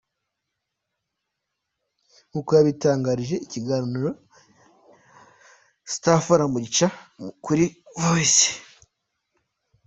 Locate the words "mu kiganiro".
3.41-4.09